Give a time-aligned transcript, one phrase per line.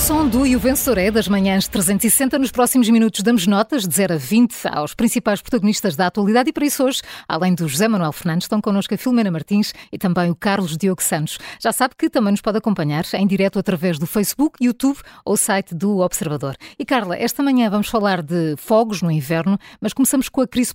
[0.00, 2.38] som do E o Vencedor é das manhãs 360.
[2.38, 6.52] Nos próximos minutos damos notas de 0 a 20 aos principais protagonistas da atualidade e
[6.54, 10.30] para isso hoje, além do José Manuel Fernandes, estão connosco a Filomena Martins e também
[10.30, 11.38] o Carlos Diogo Santos.
[11.60, 15.74] Já sabe que também nos pode acompanhar em direto através do Facebook, YouTube ou site
[15.74, 16.56] do Observador.
[16.78, 20.72] E Carla, esta manhã vamos falar de fogos no inverno, mas começamos com a crise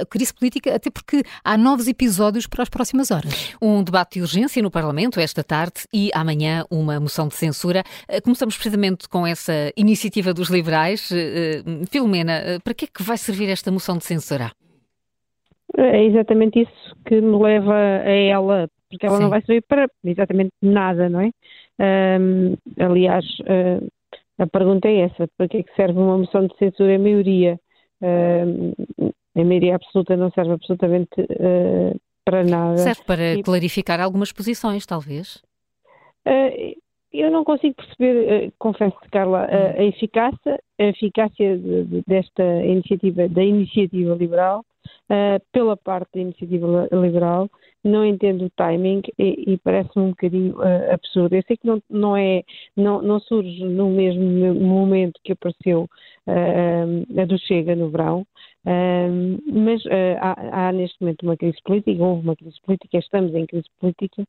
[0.00, 3.54] a crise política até porque há novos episódios para as próximas horas.
[3.60, 7.84] Um debate de urgência no Parlamento esta tarde e amanhã uma moção de censura.
[8.22, 11.10] Começamos precisamente com essa iniciativa dos liberais.
[11.10, 14.50] Uh, Filomena, uh, para que é que vai servir esta moção de censura?
[15.76, 19.22] É exatamente isso que me leva a ela, porque ela Sim.
[19.22, 21.30] não vai servir para exatamente nada, não é?
[22.20, 23.86] Um, aliás, uh,
[24.38, 27.58] a pergunta é essa: para que é que serve uma moção de censura em maioria?
[28.00, 28.72] Um,
[29.36, 32.78] em maioria absoluta não serve absolutamente uh, para nada.
[32.78, 33.42] Serve para e...
[33.42, 35.42] clarificar algumas posições, talvez?
[36.26, 36.76] Uh,
[37.20, 42.42] eu não consigo perceber, uh, confesso, Carla, a, a eficácia, a eficácia de, de, desta
[42.64, 44.64] iniciativa, da iniciativa liberal,
[45.10, 47.48] uh, pela parte da iniciativa liberal,
[47.84, 51.34] não entendo o timing e, e parece-me um bocadinho uh, absurdo.
[51.34, 52.42] Eu sei que não, não, é,
[52.74, 55.88] não, não surge no mesmo momento que apareceu
[56.26, 58.26] uh, a do Chega no verão,
[58.64, 59.82] uh, mas
[60.18, 64.24] há, há, neste momento uma crise política, houve uma crise política, estamos em crise política,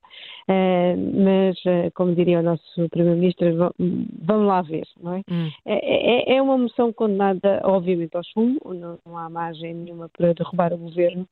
[1.24, 1.58] mas,
[1.94, 3.74] como diria o nosso Primeiro-Ministro,
[4.22, 5.22] vamos lá ver, não é?
[5.32, 5.50] Hum.
[5.66, 6.36] É, é?
[6.36, 10.78] é, uma moção condenada, obviamente, ao sumo, não, não há margem nenhuma para derrubar o
[10.78, 11.28] governo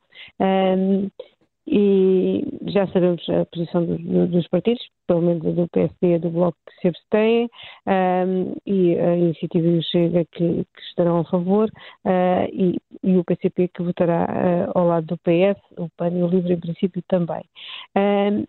[1.66, 6.58] e já sabemos a posição do, dos partidos, pelo menos do PSD e do Bloco
[6.67, 7.50] que se abstêm,
[7.88, 11.69] um, e a iniciativa do Chega que, que estarão a favor,
[12.06, 16.23] uh, e, e, o PCP que votará uh, ao lado do PS, o PAN e
[16.23, 17.44] o LIVRE em princípio também.
[17.95, 18.45] Um,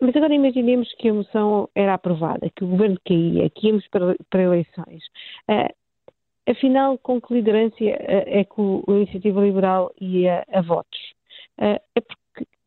[0.00, 4.14] mas agora imaginemos que a moção era aprovada, que o governo caía, que íamos para,
[4.30, 5.02] para eleições.
[5.50, 5.72] Uh,
[6.48, 11.14] afinal, com que liderança é que a Iniciativa Liberal ia a votos?
[11.56, 12.23] é porque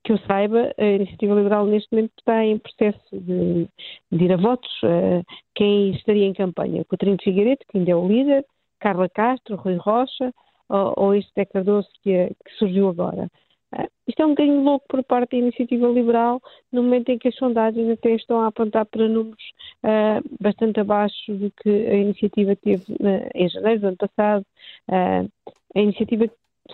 [0.08, 3.68] que eu saiba, a Iniciativa Liberal neste momento está em processo de,
[4.10, 4.72] de ir a votos.
[4.82, 5.22] Uh,
[5.54, 6.86] quem estaria em campanha?
[6.86, 8.46] Coutinho Figueiredo, que ainda é o líder,
[8.80, 10.34] Carla Castro, Rui Rocha,
[10.70, 13.30] ou, ou este Zé que, é, que surgiu agora.
[13.76, 16.42] Uh, isto é um bocadinho louco por parte da Iniciativa Liberal,
[16.72, 19.44] no momento em que as sondagens até estão a apontar para números
[19.84, 22.96] uh, bastante abaixo do que a iniciativa teve
[23.36, 24.46] em janeiro do ano passado.
[24.88, 26.30] a iniciativa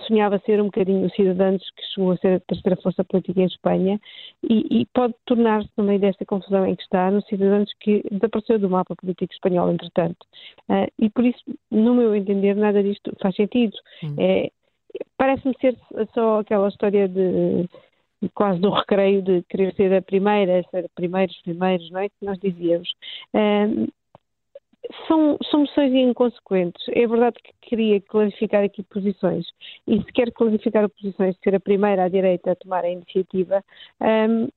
[0.07, 3.45] sonhava ser um bocadinho o Cidadãos, que chegou a ser a terceira força política em
[3.45, 3.99] Espanha,
[4.43, 8.59] e, e pode tornar-se, no meio desta confusão em que está, no Cidadãos que desapareceu
[8.59, 10.25] do mapa político espanhol, entretanto.
[10.69, 13.75] Uh, e por isso, no meu entender, nada disto faz sentido.
[14.03, 14.15] Hum.
[14.17, 14.51] É,
[15.17, 15.75] Parece-me ser
[16.13, 17.67] só aquela história de
[18.33, 22.09] quase do recreio de querer ser a primeira, ser primeiros, primeiros, não é?
[22.09, 22.89] Que nós dizíamos.
[23.33, 23.87] Uh,
[25.07, 26.83] são, são moções inconsequentes.
[26.89, 29.45] É verdade que queria clarificar aqui posições,
[29.87, 33.63] e se quer clarificar posições ser a primeira à direita a tomar a iniciativa,
[34.01, 34.47] um,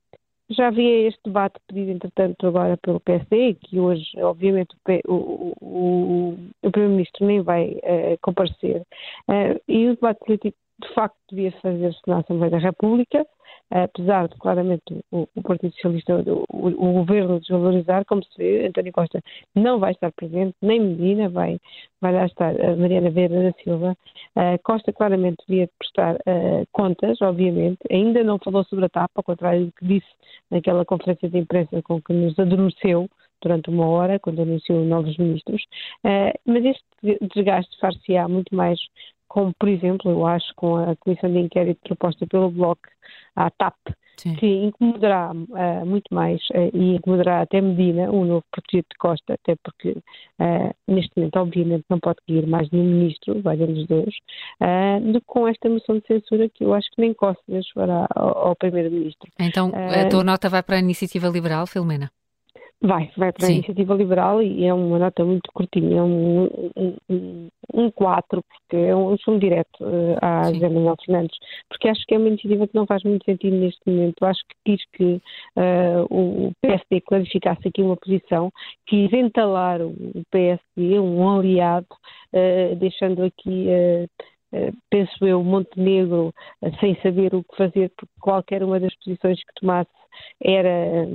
[0.49, 4.77] já havia este debate pedido, entretanto, agora pelo PSD, que hoje, obviamente,
[5.09, 8.83] o, o, o, o Primeiro-Ministro nem vai uh, comparecer,
[9.29, 13.27] uh, e o debate político, de facto, devia fazer-se na Assembleia da República,
[13.71, 18.93] apesar de claramente o, o Partido Socialista, o, o, governo desvalorizar, como se vê, António
[18.93, 19.21] Costa
[19.55, 21.59] não vai estar presente, nem Medina vai,
[22.01, 23.97] vai lá estar, a Mariana Vieira da Silva.
[24.37, 29.25] Uh, Costa claramente devia prestar uh, contas, obviamente, ainda não falou sobre a TAP, ao
[29.25, 30.07] contrário do que disse
[30.51, 33.09] naquela conferência de imprensa com que nos adormeceu
[33.43, 35.63] durante uma hora, quando anunciou novos ministros,
[36.05, 38.79] uh, mas este desgaste far-se-á muito mais
[39.29, 42.89] como, por exemplo, eu acho, com a comissão de inquérito proposta pelo Bloco
[43.35, 43.77] à TAP,
[44.17, 44.35] Sim.
[44.37, 49.35] que incomodará uh, muito mais uh, e incomodará até Medina, o novo protegido de Costa,
[49.35, 54.15] até porque uh, neste momento, obviamente, não pode cair mais nenhum ministro, valha-nos Deus,
[55.13, 57.43] do que com esta moção de censura que eu acho que nem Costa
[57.75, 59.31] fará ao, ao Primeiro-Ministro.
[59.39, 62.11] Então, a tua nota vai para a Iniciativa Liberal, Filomena?
[62.83, 63.53] Vai, vai para Sim.
[63.53, 66.45] a iniciativa liberal e é uma nota muito curtinha, é um,
[66.77, 70.55] um, um, um 4, porque é um sumo direto uh, à Sim.
[70.55, 71.39] José Manuel Fernandes,
[71.71, 74.23] porque acho que é uma iniciativa que não faz muito sentido neste momento.
[74.27, 75.05] Acho que quis que
[75.57, 78.53] uh, o PSD clarificasse aqui uma posição,
[78.87, 79.95] quis entalar o
[80.31, 81.89] PSD, um aliado,
[82.35, 83.69] uh, deixando aqui.
[83.69, 84.27] Uh,
[84.91, 86.33] penso eu, Montenegro
[86.63, 89.91] uh, sem saber o que fazer, porque qualquer uma das posições que tomasse
[90.41, 91.07] era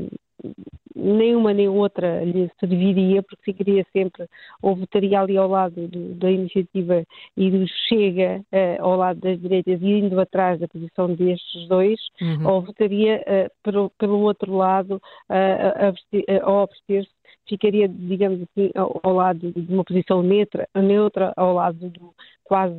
[0.95, 4.27] nenhuma nem outra lhe serviria, porque ficaria sempre,
[4.61, 7.03] ou votaria ali ao lado do, da iniciativa
[7.37, 11.99] e do Chega uh, ao lado das direitas e indo atrás da posição destes dois,
[12.21, 12.47] uhum.
[12.47, 14.95] ou votaria uh, pelo, pelo outro lado
[15.29, 17.09] uh, ao abster-se
[17.47, 22.73] ficaria, digamos assim, ao, ao lado de uma posição neutra, neutra ao lado do quase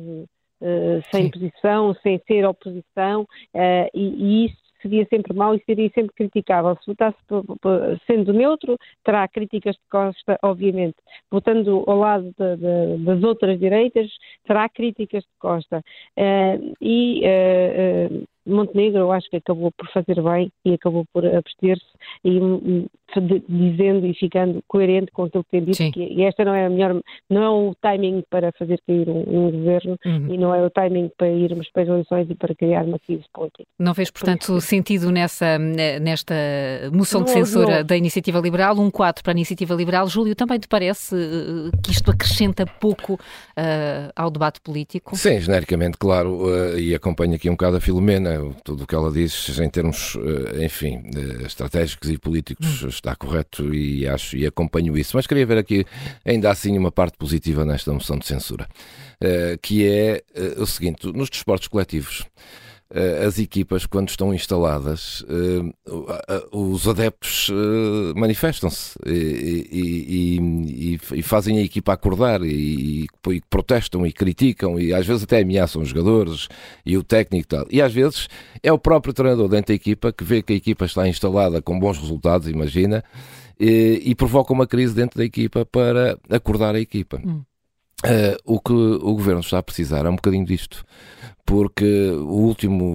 [0.63, 1.31] uh, sem Sim.
[1.31, 6.77] posição, sem ser oposição, uh, e, e, isso seria sempre mau e seria sempre criticável.
[6.81, 7.17] Se votasse
[8.05, 10.97] sendo neutro, terá críticas de Costa, obviamente.
[11.31, 14.11] Votando ao lado de, de, das outras direitas,
[14.45, 15.83] terá críticas de Costa.
[16.17, 21.85] Uh, e uh, Montenegro, eu acho que acabou por fazer bem e acabou por abster-se
[22.23, 22.39] e
[23.47, 25.91] dizendo e ficando coerente com aquilo que tem dito, Sim.
[25.91, 26.99] que esta não é a melhor,
[27.29, 30.33] não é o timing para fazer cair um, um governo uhum.
[30.33, 33.23] e não é o timing para irmos para as eleições e para criar uma crise
[33.33, 33.63] política.
[33.77, 36.33] Não fez, portanto, sentido nessa, nesta
[36.91, 37.85] moção não, de censura não.
[37.85, 40.07] da Iniciativa Liberal, um 4 para a Iniciativa Liberal.
[40.07, 45.15] Júlio, também te parece eh, que isto acrescenta pouco uh, ao debate político?
[45.15, 48.32] Sim, genericamente, claro, uh, e acompanho aqui um bocado a Filomena,
[48.63, 51.03] tudo o que ela diz em termos, uh, enfim,
[51.45, 55.15] estratégicos e políticos hum está correto e acho e acompanho isso.
[55.15, 55.85] Mas queria ver aqui
[56.25, 58.67] ainda assim uma parte positiva nesta moção de censura,
[59.21, 60.23] uh, que é
[60.57, 62.25] o seguinte: nos desportos coletivos.
[62.93, 65.25] Uh, as equipas, quando estão instaladas,
[66.51, 67.49] os adeptos
[68.15, 73.07] manifestam-se e, e, e, e, fazem a equipa acordar e,
[73.49, 76.47] protestam e criticam e às vezes até ameaçam os jogadores
[76.85, 77.65] e o técnico e tal.
[77.71, 78.27] E às vezes
[78.61, 81.79] é o próprio treinador dentro da equipa que vê que a equipa está instalada com
[81.79, 83.03] bons resultados, imagina,
[83.59, 87.19] e, e provoca uma crise dentro da equipa para acordar a equipa.
[87.25, 87.41] Hum.
[88.05, 90.83] Uh, o que o governo está a precisar é um bocadinho disto,
[91.45, 92.85] porque o último,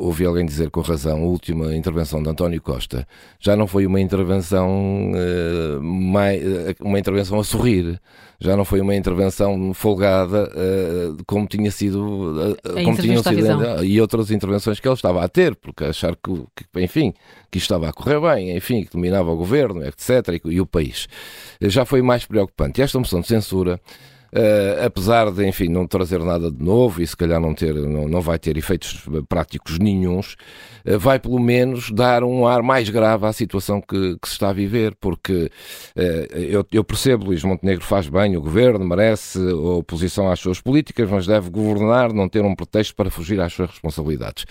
[0.00, 3.06] ouvi alguém dizer com razão, a última intervenção de António Costa
[3.38, 6.42] já não foi uma intervenção, uh, mais,
[6.80, 8.00] uma intervenção a sorrir,
[8.40, 14.00] já não foi uma intervenção folgada uh, como tinha sido, uh, como tinham sido e
[14.00, 17.14] outras intervenções que ele estava a ter, porque achar que, que, enfim,
[17.52, 20.66] que isto estava a correr bem, enfim, que dominava o governo, etc., e, e o
[20.66, 21.06] país.
[21.60, 22.80] Já foi mais preocupante.
[22.80, 23.80] E esta moção de censura
[24.32, 28.06] Uh, apesar de, enfim, não trazer nada de novo e se calhar não, ter, não,
[28.06, 30.36] não vai ter efeitos práticos nenhums,
[30.86, 34.50] uh, vai pelo menos dar um ar mais grave à situação que, que se está
[34.50, 35.50] a viver, porque
[35.96, 36.00] uh,
[36.36, 41.26] eu, eu, percebo, Luís Montenegro faz bem, o governo merece oposição às suas políticas, mas
[41.26, 44.44] deve governar, não ter um pretexto para fugir às suas responsabilidades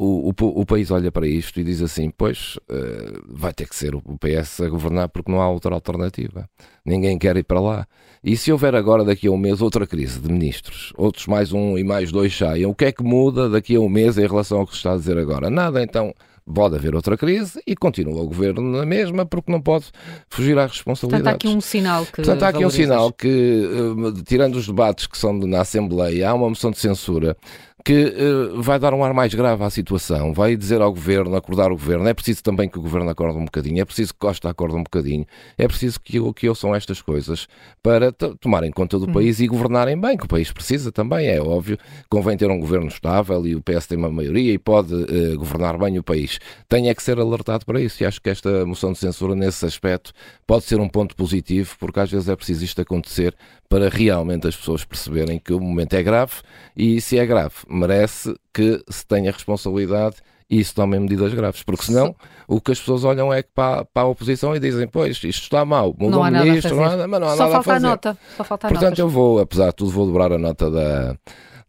[0.00, 3.74] o, o, o, país olha para isto e diz assim: pois uh, vai ter que
[3.74, 6.48] ser o PS a governar porque não há outra alternativa.
[6.86, 7.86] Ninguém quer ir para lá.
[8.22, 11.76] E se houver agora, daqui a um mês, outra crise de ministros, outros mais um
[11.76, 14.60] e mais dois saiam, o que é que muda daqui a um mês em relação
[14.60, 15.50] ao que se está a dizer agora?
[15.50, 16.14] Nada, então
[16.52, 19.86] pode haver outra crise e continua o governo na mesma porque não pode
[20.28, 21.22] fugir à responsabilidade.
[21.22, 22.12] Portanto, há aqui um sinal que.
[22.12, 26.34] Portanto, há aqui um sinal que, eh, tirando os debates que são na Assembleia, há
[26.34, 27.36] uma moção de censura
[27.84, 31.70] que uh, vai dar um ar mais grave à situação, vai dizer ao governo, acordar
[31.70, 32.06] o governo.
[32.08, 34.82] É preciso também que o governo acorde um bocadinho, é preciso que Costa acorde um
[34.82, 35.24] bocadinho,
[35.56, 37.46] é preciso que, que ouçam estas coisas
[37.82, 39.12] para tomarem conta do hum.
[39.12, 41.78] país e governarem bem, que o país precisa também, é óbvio.
[42.10, 45.78] Convém ter um governo estável e o PS tem uma maioria e pode uh, governar
[45.78, 46.37] bem o país.
[46.70, 50.12] É que ser alertado para isso e acho que esta moção de censura, nesse aspecto,
[50.46, 53.34] pode ser um ponto positivo, porque às vezes é preciso isto acontecer
[53.68, 56.34] para realmente as pessoas perceberem que o momento é grave
[56.76, 60.16] e, se é grave, merece que se tenha responsabilidade
[60.50, 62.14] e se tomem medidas graves, porque senão
[62.46, 65.64] o que as pessoas olham é para, para a oposição e dizem, pois, isto está
[65.64, 67.86] mal, mudou não há nada ministro, nada, mas não há Só nada falta a fazer.
[67.86, 68.18] A nota.
[68.36, 68.98] Só falta a Portanto, notas.
[68.98, 71.18] eu vou, apesar de tudo, vou dobrar a nota da,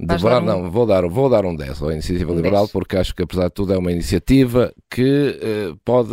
[0.02, 0.46] Demorar, um...
[0.46, 2.72] não, vou dar, vou dar um 10 à Iniciativa um Liberal, 10.
[2.72, 5.38] porque acho que, apesar de tudo, é uma iniciativa que
[5.72, 6.10] uh, pode,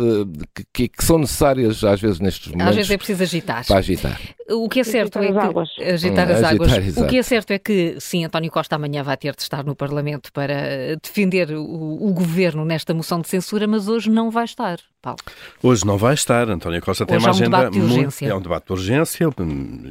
[0.73, 2.69] que, que, são necessárias às vezes nestes momentos.
[2.69, 3.65] Às vezes é preciso agitar.
[3.65, 4.19] Para agitar.
[4.49, 5.83] O que é certo é que.
[5.83, 6.73] Agitar as águas.
[6.73, 9.63] Agitar, o que é certo é que, sim, António Costa amanhã vai ter de estar
[9.63, 14.43] no Parlamento para defender o, o governo nesta moção de censura, mas hoje não vai
[14.43, 14.79] estar.
[15.01, 15.19] Paulo.
[15.61, 16.49] Hoje não vai estar.
[16.49, 18.25] António Costa tem uma é um agenda de muito.
[18.25, 19.23] É um debate de urgência.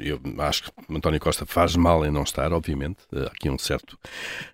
[0.03, 2.99] Eu acho que António Costa faz mal em não estar, obviamente.
[3.15, 3.99] Há aqui um certo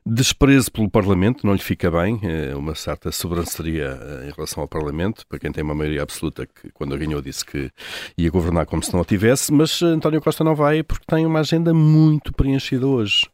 [0.04, 2.21] desprezo pelo Parlamento, não lhe fica bem.
[2.23, 6.47] É uma certa sobranceria eh, em relação ao Parlamento, para quem tem uma maioria absoluta
[6.47, 7.71] que, quando ganhou, disse que
[8.16, 9.52] ia governar como se não a tivesse.
[9.52, 13.26] Mas eh, António Costa não vai porque tem uma agenda muito preenchida hoje.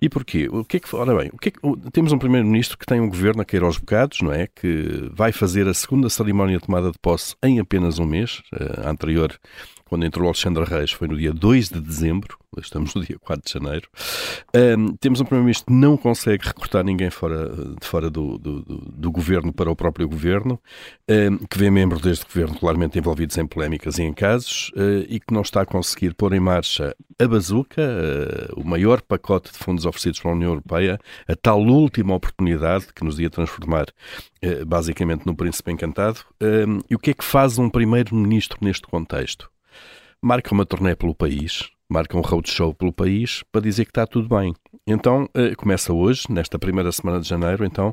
[0.00, 0.48] E porquê?
[0.50, 3.00] O que é que, ora bem, o que, é que temos um Primeiro-Ministro que tem
[3.00, 4.46] um governo a cair aos bocados, não é?
[4.46, 8.42] Que vai fazer a segunda cerimónia de tomada de posse em apenas um mês.
[8.84, 9.38] A anterior,
[9.84, 12.38] quando entrou Alexandre Reis, foi no dia 2 de dezembro.
[12.60, 13.88] Estamos no dia 4 de janeiro.
[14.54, 17.48] Um, temos um Primeiro-Ministro que não consegue recrutar ninguém fora,
[17.80, 20.60] de fora do, do, do, governo para o próprio governo,
[21.08, 25.18] um, que vê membros deste governo regularmente envolvidos em polémicas e em casos, uh, e
[25.18, 29.58] que não está a conseguir pôr em marcha a bazuca, uh, o maior pacote de
[29.58, 30.98] fundos oferecidos pela União Europeia,
[31.28, 33.86] a tal última oportunidade que nos ia transformar
[34.44, 36.20] uh, basicamente no príncipe encantado.
[36.40, 39.53] Um, e o que é que faz um primeiro-ministro neste contexto?
[40.24, 44.26] Marca uma turnê pelo país, marca um roadshow pelo país para dizer que está tudo
[44.26, 44.54] bem.
[44.86, 47.88] Então, uh, começa hoje, nesta primeira semana de janeiro, então,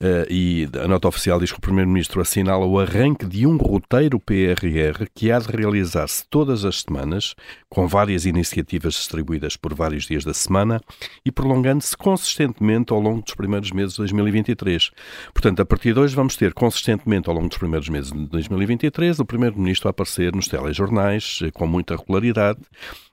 [0.00, 4.18] uh, e a nota oficial diz que o Primeiro-Ministro assinala o arranque de um roteiro
[4.18, 7.36] PRR que há de realizar-se todas as semanas,
[7.68, 10.80] com várias iniciativas distribuídas por vários dias da semana
[11.24, 14.90] e prolongando-se consistentemente ao longo dos primeiros meses de 2023.
[15.32, 19.20] Portanto, a partir de hoje vamos ter consistentemente ao longo dos primeiros meses de 2023
[19.20, 22.58] o Primeiro-Ministro a aparecer nos telejornais eh, com muita regularidade,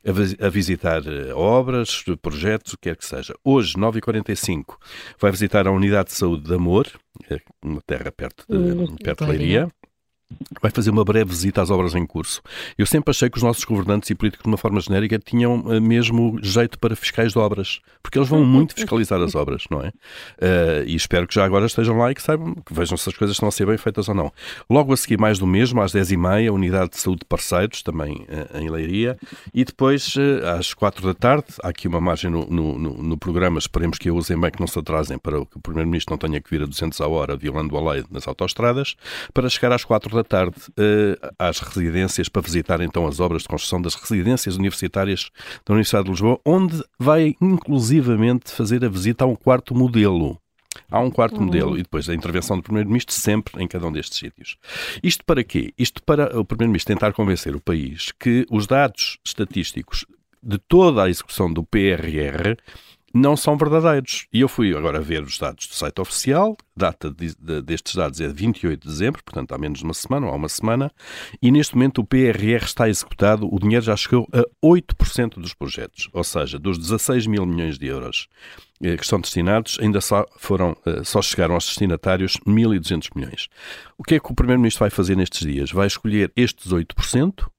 [0.06, 1.02] a, a visitar
[1.36, 3.34] obras, projetos, o que quer que seja.
[3.44, 4.78] Hoje, 9h45,
[5.20, 6.88] vai visitar a Unidade de Saúde de Amor,
[7.30, 9.70] é uma terra perto de, hum, perto de Leiria
[10.62, 12.42] vai fazer uma breve visita às obras em curso.
[12.78, 15.80] Eu sempre achei que os nossos governantes e políticos, de uma forma genérica, tinham eh,
[15.80, 19.90] mesmo jeito para fiscais de obras, porque eles vão muito fiscalizar as obras, não é?
[19.90, 23.16] Uh, e espero que já agora estejam lá e que saibam, que vejam se as
[23.16, 24.32] coisas estão a ser bem feitas ou não.
[24.70, 28.26] Logo a seguir, mais do mesmo, às 10h30, a Unidade de Saúde de Parceiros, também
[28.30, 29.18] uh, em Leiria,
[29.54, 33.60] e depois, uh, às 4 da tarde, há aqui uma margem no, no, no, programa,
[33.60, 36.42] esperemos que a usem bem, que não se atrasem, para que o Primeiro-Ministro não tenha
[36.42, 38.96] que vir a 200 a hora, violando a lei nas autoestradas,
[39.34, 43.44] para chegar às 4 da da tarde uh, às residências para visitar então as obras
[43.44, 45.30] de construção das residências universitárias
[45.66, 50.38] da Universidade de Lisboa, onde vai inclusivamente fazer a visita a um quarto modelo.
[50.92, 51.46] Há um quarto uhum.
[51.46, 54.58] modelo e depois a intervenção do Primeiro-Ministro sempre em cada um destes sítios.
[55.04, 55.74] Isto para quê?
[55.78, 60.06] Isto para o Primeiro-Ministro tentar convencer o país que os dados estatísticos
[60.42, 62.56] de toda a execução do PRR
[63.14, 64.28] não são verdadeiros.
[64.34, 68.22] E eu fui agora ver os dados do site oficial, data de, de, destes dados
[68.22, 70.92] é 28 de dezembro, portanto há menos de uma semana ou há uma semana,
[71.42, 76.10] e neste momento o PRR está executado, o dinheiro já chegou a 8% dos projetos,
[76.14, 78.28] ou seja, dos 16 mil milhões de euros
[78.82, 83.50] eh, que estão destinados, ainda só, foram, eh, só chegaram aos destinatários 1.200 milhões.
[83.98, 85.72] O que é que o Primeiro-Ministro vai fazer nestes dias?
[85.72, 87.50] Vai escolher estes 8%, eh,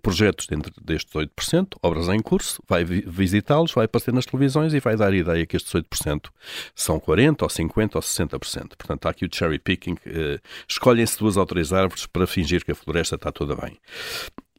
[0.00, 4.96] projetos dentro destes 8%, obras em curso, vai visitá-los, vai aparecer nas televisões e vai
[4.96, 6.30] dar a ideia que estes 8%
[6.74, 8.68] são 40% ou 50% ou 60%.
[8.76, 12.72] Portanto, há aqui o cherry picking, eh, escolhem-se duas ou três árvores para fingir que
[12.72, 13.78] a floresta está toda bem.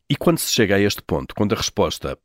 [0.07, 2.17] E quando se chega a este ponto, quando a resposta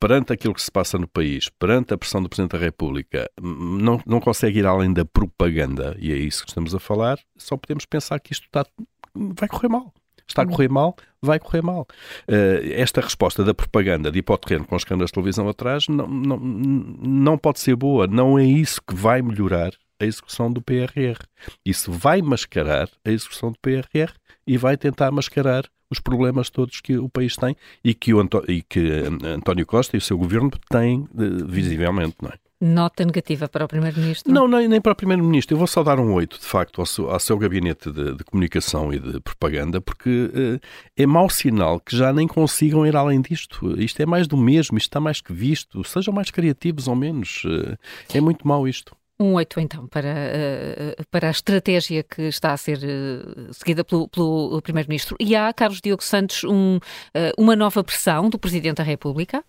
[0.00, 4.00] perante aquilo que se passa no país, perante a pressão do Presidente da República, não,
[4.06, 7.84] não consegue ir além da propaganda, e é isso que estamos a falar, só podemos
[7.84, 8.64] pensar que isto está,
[9.14, 9.92] vai correr mal
[10.30, 11.86] está a correr mal, vai correr mal.
[12.28, 16.36] Uh, esta resposta da propaganda de hipoterreno com os câmaras de televisão atrás não, não,
[16.38, 18.06] não pode ser boa.
[18.06, 21.18] Não é isso que vai melhorar a execução do PRR.
[21.64, 24.12] Isso vai mascarar a execução do PRR
[24.46, 28.42] e vai tentar mascarar os problemas todos que o país tem e que, o Anto
[28.48, 32.49] e que António Costa e o seu governo têm visivelmente, não é?
[32.60, 34.32] Nota negativa para o Primeiro-Ministro?
[34.32, 35.54] Não, nem, nem para o Primeiro-Ministro.
[35.54, 38.24] Eu vou só dar um oito, de facto, ao seu, ao seu gabinete de, de,
[38.24, 40.60] comunicação e de propaganda, porque uh,
[40.96, 43.80] é mau sinal que já nem consigam ir além disto.
[43.80, 45.82] Isto é mais do mesmo, isto está mais que visto.
[45.84, 47.44] Sejam mais criativos ou menos.
[47.44, 47.78] Uh,
[48.12, 48.94] é muito mau isto.
[49.18, 54.08] Um oito então, para, uh, para a estratégia que está a ser uh, seguida pelo,
[54.08, 55.16] pelo Primeiro-Ministro.
[55.18, 56.78] E há, Carlos Diogo Santos, um,
[57.36, 59.44] uma nova pressão do Presidente da República?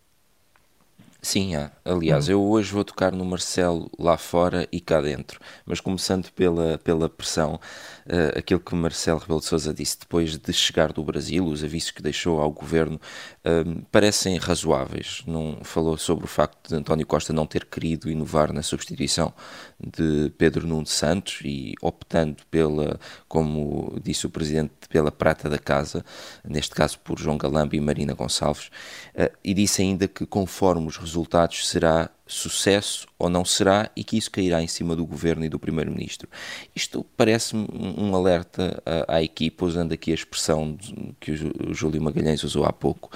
[1.23, 1.71] Sim, há.
[1.85, 2.31] Aliás, hum.
[2.31, 5.39] eu hoje vou tocar no Marcelo lá fora e cá dentro.
[5.67, 7.59] Mas começando pela, pela pressão,
[8.07, 11.91] uh, aquilo que Marcelo Rebelo de Sousa disse depois de chegar do Brasil, os avisos
[11.91, 12.99] que deixou ao governo,
[13.45, 15.21] uh, parecem razoáveis.
[15.27, 19.31] Não falou sobre o facto de António Costa não ter querido inovar na substituição
[19.79, 26.03] de Pedro Nuno Santos e optando pela, como disse o Presidente, pela prata da casa,
[26.43, 28.71] neste caso por João Galamba e Marina Gonçalves,
[29.15, 34.17] uh, e disse ainda que conforme os resultados será sucesso ou não será e que
[34.17, 36.29] isso cairá em cima do governo e do primeiro-ministro.
[36.73, 40.77] Isto parece-me um alerta à, equipa, usando aqui a expressão
[41.19, 43.11] que o Júlio Magalhães usou há pouco,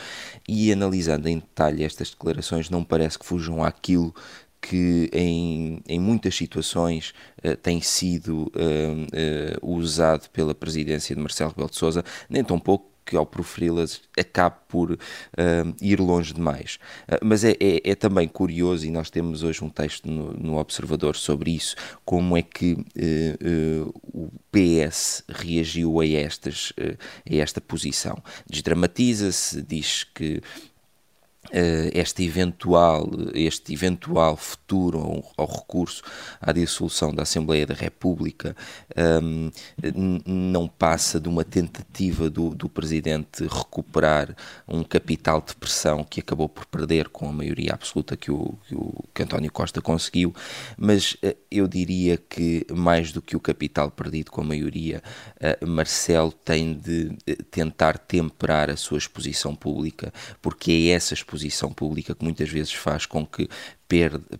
[0.48, 4.14] e analisando em detalhe estas declarações, não parece que fujam àquilo
[4.62, 11.52] que em, em muitas situações uh, tem sido uh, uh, usado pela presidência de Marcelo
[11.52, 14.98] Rebelo de Sousa, nem tão pouco que ao proferi-las acabe por uh,
[15.82, 16.80] ir longe demais.
[17.08, 20.58] Uh, mas é, é, é, também curioso, e nós temos hoje um texto no, no
[20.58, 28.22] Observador sobre isso, como é que uh, o PS reagiu a, estas, a esta posição.
[28.50, 30.42] Desdramatiza-se, diz que
[31.94, 36.04] este eventual, este eventual futuro ao, ao, recurso
[36.42, 38.56] à dissolução da Assembleia da República
[39.16, 39.50] um,
[40.26, 44.36] não passa de uma tentativa do, do Presidente recuperar
[44.68, 48.76] um capital de pressão que acabou por perder com a maioria absoluta que o, que,
[48.76, 50.36] o, que António Costa conseguiu,
[50.78, 55.02] mas uh, eu diria que mais do que o capital perdido com a maioria,
[55.38, 57.16] uh, Marcelo tem de
[57.50, 62.74] tentar temperar a sua exposição pública, porque é essa exposição exposição pública que muitas vezes
[62.74, 63.48] faz com que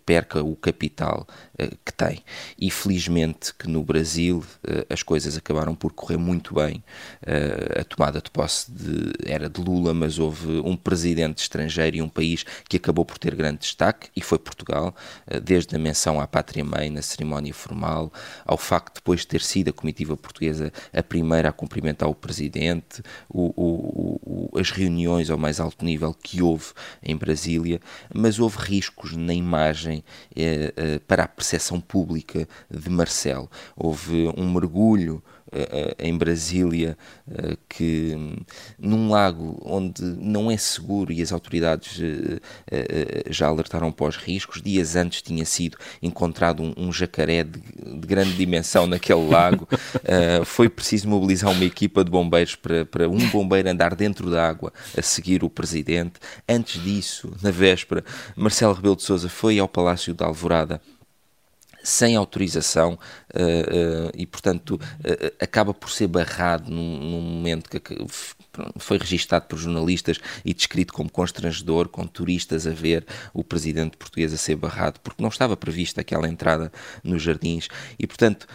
[0.04, 2.22] perca o capital uh, que tem.
[2.58, 6.82] E felizmente que no Brasil uh, as coisas acabaram por correr muito bem.
[7.22, 12.02] Uh, a tomada de posse de, era de Lula, mas houve um presidente estrangeiro e
[12.02, 14.94] um país que acabou por ter grande destaque, e foi Portugal,
[15.42, 18.12] desde a menção à pátria-mãe na cerimónia formal,
[18.44, 22.14] ao facto de depois de ter sido a comitiva portuguesa a primeira a cumprimentar o
[22.14, 27.80] presidente, o, o, o, as reuniões ao mais alto nível que houve em Brasília,
[28.12, 33.50] mas houve riscos na imagem eh, eh, para a percepção pública de Marcelo.
[33.76, 35.22] Houve um mergulho
[35.98, 36.96] em Brasília,
[37.68, 38.16] que
[38.78, 42.00] num lago onde não é seguro e as autoridades
[43.30, 44.60] já alertaram para os riscos.
[44.62, 49.68] Dias antes tinha sido encontrado um, um jacaré de, de, grande dimensão naquele lago.
[50.44, 54.72] foi preciso mobilizar uma equipa de bombeiros para, para um bombeiro andar dentro da água
[54.96, 56.14] a seguir o presidente.
[56.48, 60.80] Antes disso, na véspera, Marcelo Rebelo de Sousa foi ao Palácio da Alvorada
[61.86, 67.78] sem autorização uh, uh, e, portanto, uh, acaba por ser barrado num, num momento que,
[67.78, 67.96] que
[68.76, 74.32] foi registado por jornalistas e descrito como constrangedor, com turistas a ver o presidente português
[74.32, 76.72] a ser barrado, porque não estava prevista aquela entrada
[77.04, 77.68] nos jardins.
[77.96, 78.48] E, portanto,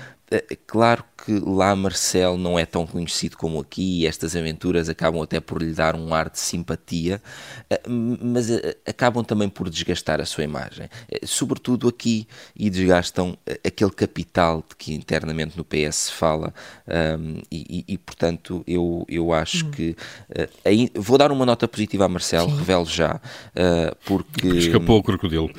[0.65, 5.39] claro que lá Marcel não é tão conhecido como aqui e estas aventuras acabam até
[5.39, 7.21] por lhe dar um ar de simpatia,
[7.69, 8.49] eh, mas
[8.85, 10.89] acabam também por desgastar a sua imagem.
[11.23, 16.53] Sobretudo aqui, e desgastam aquele capital de que internamente no PS se fala,
[16.87, 19.71] um, e, e, portanto eu, eu acho hum.
[19.71, 19.91] que.
[20.29, 22.57] Uh, aí, vou dar uma nota positiva a Marcel, Sim.
[22.57, 24.47] revelo já, uh, porque.
[24.71, 25.49] Escapou ao crocodilo.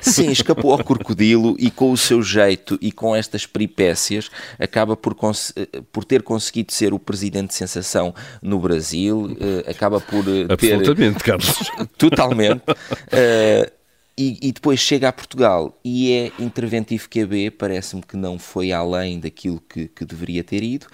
[0.00, 4.17] Sim, escapou ao crocodilo e com o seu jeito e com estas peripécias
[4.58, 9.70] acaba por por, eh, por ter conseguido ser o presidente de sensação no Brasil, uh,
[9.70, 10.74] acaba por uh, ter...
[10.74, 11.70] Absolutamente, Carlos.
[11.98, 12.62] Totalmente.
[12.70, 13.78] Uh,
[14.20, 19.20] e, e, depois chega a Portugal e é interventivo QB, parece-me que não foi além
[19.20, 20.88] daquilo que, que, deveria ter ido.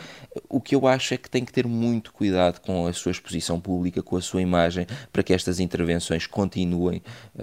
[0.47, 3.59] O que eu acho é que tem que ter muito cuidado com a sua exposição
[3.59, 6.99] pública, com a sua imagem, para que estas intervenções continuem,
[7.37, 7.41] uh,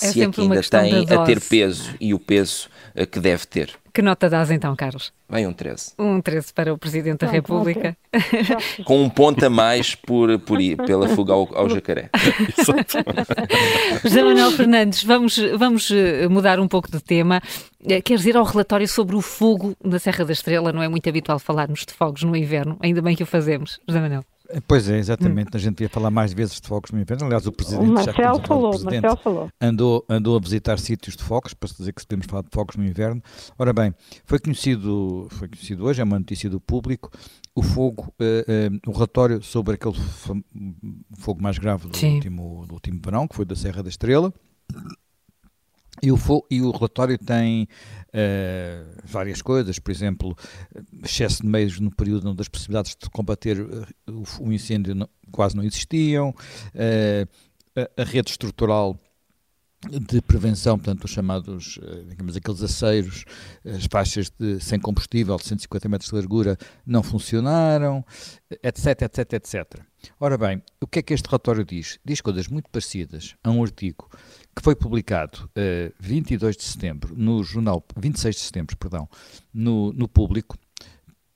[0.00, 3.46] é se é que ainda têm a ter peso e o peso uh, que deve
[3.46, 3.78] ter.
[3.94, 5.12] Que nota dás então, Carlos?
[5.30, 5.92] Bem, um 13.
[5.98, 7.94] Um 13 para o Presidente da República.
[8.86, 12.08] Com um ponto a mais por, por, pela fuga ao, ao jacaré.
[14.02, 17.42] José Manuel Fernandes, vamos, vamos eh, mudar um pouco de tema.
[17.86, 21.06] Eh, quer dizer, ao relatório sobre o fogo na Serra da Estrela, não é muito
[21.08, 24.24] habitual falarmos de fogos no inverno, ainda bem que o fazemos, José Manuel.
[24.66, 25.48] Pois é, exatamente.
[25.48, 25.56] Hum.
[25.56, 27.26] A gente ia falar mais vezes de fogos no inverno.
[27.26, 29.48] Aliás, o Presidente, o já falou, o Marcelo falou.
[29.60, 32.76] Andou, andou a visitar sítios de fogos, para se dizer que podemos falar de fogos
[32.76, 33.22] no inverno.
[33.58, 37.10] Ora bem, foi conhecido, foi conhecido hoje, é uma notícia do público,
[37.54, 39.96] o fogo, uh, uh, o relatório sobre aquele
[41.18, 44.32] fogo mais grave do último, do último verão, que foi da Serra da Estrela.
[46.02, 46.18] E o,
[46.50, 47.68] e o relatório tem
[48.08, 50.36] uh, várias coisas, por exemplo,
[51.04, 55.08] excesso de meios no período onde as possibilidades de combater uh, o, o, incêndio não,
[55.30, 57.28] quase não existiam, uh,
[57.96, 58.98] a, a, rede estrutural
[59.90, 63.24] de prevenção, portanto, os chamados, digamos, aqueles aceiros,
[63.64, 68.04] as faixas de, sem combustível de 150 metros de largura não funcionaram,
[68.62, 69.80] etc, etc, etc.
[70.20, 71.98] Ora bem, o que é que este relatório diz?
[72.04, 74.08] Diz coisas muito parecidas a um artigo
[74.54, 79.08] que foi publicado uh, 22 de setembro no jornal, 26 de setembro, perdão,
[79.52, 80.56] no, no Público,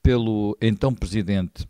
[0.02, 1.66] pelo então presidente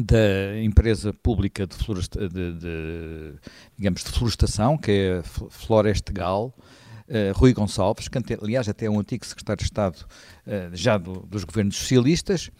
[0.00, 3.34] da empresa pública de, floresta, de, de,
[3.76, 6.54] digamos, de florestação, que é Florestegal,
[7.08, 10.04] uh, Rui Gonçalves, que aliás até é um antigo secretário de Estado
[10.46, 12.50] uh, já do, dos governos socialistas,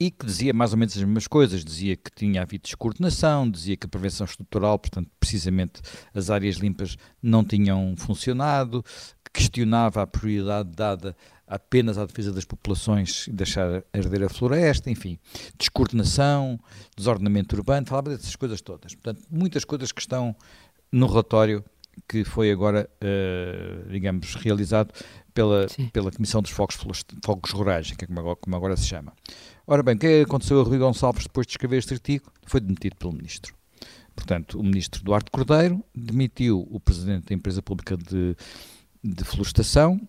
[0.00, 1.62] e que dizia mais ou menos as mesmas coisas.
[1.62, 5.82] Dizia que tinha havido descoordenação, dizia que a prevenção estrutural, portanto, precisamente
[6.14, 8.82] as áreas limpas não tinham funcionado,
[9.32, 11.16] questionava a prioridade dada
[11.46, 15.18] apenas à defesa das populações e deixar arder a floresta, enfim,
[15.58, 16.58] descoordenação,
[16.96, 18.94] desordenamento urbano, falava dessas coisas todas.
[18.94, 20.34] Portanto, muitas coisas que estão
[20.92, 21.64] no relatório
[22.08, 24.92] que foi agora, uh, digamos, realizado
[25.34, 26.76] pela, pela Comissão dos Fogos,
[27.24, 29.12] Fogos Rurais, que é como agora, como agora se chama.
[29.66, 32.32] Ora bem, o que aconteceu a Rui Gonçalves depois de escrever este artigo?
[32.46, 33.54] Foi demitido pelo Ministro.
[34.14, 38.36] Portanto, o ministro Duarte Cordeiro demitiu o presidente da empresa pública de,
[39.02, 40.00] de florestação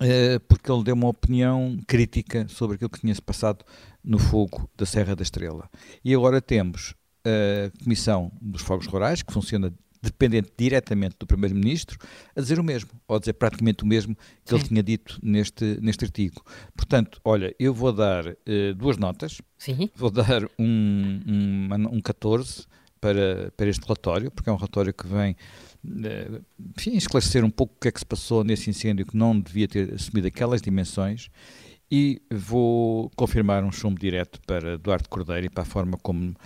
[0.00, 3.64] eh, porque ele deu uma opinião crítica sobre aquilo que tinha-se passado
[4.02, 5.68] no fogo da Serra da Estrela.
[6.02, 11.98] E agora temos a Comissão dos Fogos Rurais, que funciona dependente diretamente do Primeiro-Ministro,
[12.34, 14.56] a dizer o mesmo, ou a dizer praticamente o mesmo que Sim.
[14.56, 16.42] ele tinha dito neste, neste artigo.
[16.74, 19.90] Portanto, olha, eu vou dar uh, duas notas, Sim.
[19.94, 22.64] vou dar um, um, um 14
[23.00, 25.36] para, para este relatório, porque é um relatório que vem
[25.84, 26.44] uh,
[26.76, 29.66] enfim, esclarecer um pouco o que é que se passou nesse incêndio que não devia
[29.66, 31.30] ter assumido aquelas dimensões
[31.90, 36.36] e vou confirmar um chumbo direto para Eduardo Cordeiro e para a forma como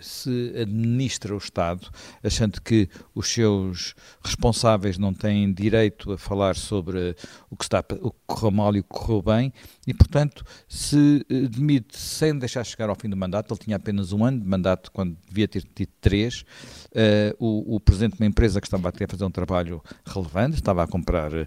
[0.00, 1.88] se administra o Estado,
[2.22, 7.16] achando que os seus responsáveis não têm direito a falar sobre
[7.50, 9.52] o que, está, o que correu mal e o que correu bem,
[9.86, 14.12] e, portanto, se eh, demite sem deixar chegar ao fim do mandato, ele tinha apenas
[14.12, 16.44] um ano de mandato quando devia ter tido três,
[16.92, 20.84] uh, o, o, presidente de uma empresa que estava a fazer um trabalho relevante, estava
[20.84, 21.46] a comprar uh,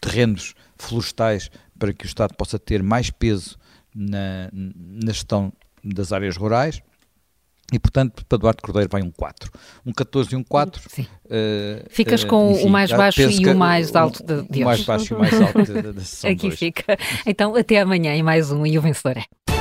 [0.00, 3.56] terrenos florestais para que o Estado possa ter mais peso
[3.94, 6.80] na, na gestão das áreas rurais.
[7.70, 9.50] E, portanto, para Duarte Cordeiro vai um 4.
[9.84, 10.82] Um 14 e um 4.
[10.88, 11.06] Sim.
[11.26, 14.82] Uh, Ficas com enfim, o mais baixo e o mais alto de, de O mais
[14.84, 16.58] baixo e o mais alto da Aqui dois.
[16.58, 16.96] fica.
[17.26, 18.64] Então, até amanhã e mais um.
[18.64, 19.57] E o vencedor é.